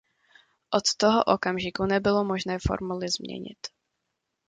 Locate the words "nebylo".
1.85-2.23